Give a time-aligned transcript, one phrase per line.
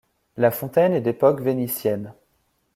[0.35, 2.15] La fontaine est d'époque vénitienne.